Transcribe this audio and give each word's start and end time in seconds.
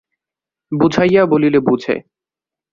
বুঝাইয়া 0.71 1.23
বলিলে 1.25 1.59
বুঝে। 1.59 1.95